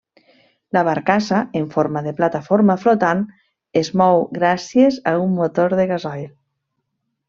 [0.77, 3.23] La barcassa, en forma de plataforma flotant,
[3.85, 6.31] es mou gràcies a un motor de gasoil.